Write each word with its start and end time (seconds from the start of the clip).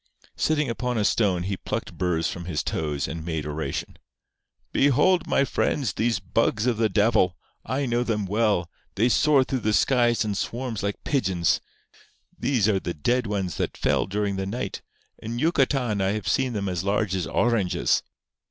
Sitting 0.35 0.67
upon 0.67 0.97
a 0.97 1.05
stone, 1.05 1.43
he 1.43 1.55
plucked 1.55 1.95
burrs 1.95 2.27
from 2.27 2.45
his 2.45 2.63
toes, 2.63 3.07
and 3.07 3.23
made 3.23 3.45
oration: 3.45 3.99
"Behold, 4.71 5.27
my 5.27 5.45
friends, 5.45 5.93
these 5.93 6.19
bugs 6.19 6.65
of 6.65 6.77
the 6.77 6.89
devil! 6.89 7.37
I 7.63 7.85
know 7.85 8.01
them 8.01 8.25
well. 8.25 8.67
They 8.95 9.09
soar 9.09 9.43
through 9.43 9.59
the 9.59 9.73
skies 9.73 10.25
in 10.25 10.33
swarms 10.33 10.81
like 10.81 11.03
pigeons. 11.03 11.61
These 12.35 12.67
are 12.67 12.79
the 12.79 12.95
dead 12.95 13.27
ones 13.27 13.57
that 13.57 13.77
fell 13.77 14.07
during 14.07 14.37
the 14.37 14.47
night. 14.47 14.81
In 15.19 15.37
Yucatan 15.37 16.01
I 16.01 16.13
have 16.13 16.27
seen 16.27 16.53
them 16.53 16.67
as 16.67 16.83
large 16.83 17.13
as 17.15 17.27
oranges. 17.27 18.01